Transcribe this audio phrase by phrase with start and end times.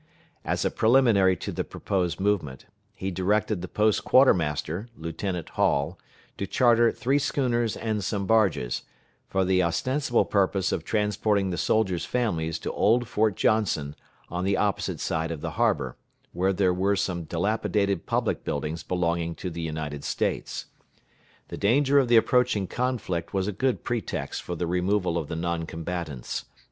[0.43, 2.65] As a preliminary to the proposed movement,
[2.95, 5.99] he directed the post quartermaster, Lieutenant Hall,
[6.39, 8.81] to charter three schooners and some barges,
[9.27, 13.95] for the ostensible purpose of transporting the soldiers' families to old Fort Johnson,
[14.27, 15.97] on the opposite side of the harbor,
[16.33, 20.65] where there were some dilapidated public buildings belonging to the United States.
[21.49, 25.35] The danger of the approaching conflict was a good pretext for the removal of the
[25.35, 26.45] non combatants.